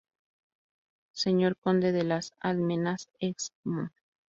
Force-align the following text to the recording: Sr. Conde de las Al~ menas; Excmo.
Sr. 1.13 1.55
Conde 1.57 1.91
de 1.91 2.03
las 2.03 2.31
Al~ 2.39 2.57
menas; 2.57 3.11
Excmo. 3.19 3.91